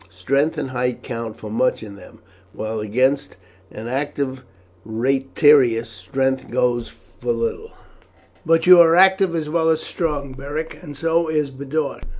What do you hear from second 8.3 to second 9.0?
"But you are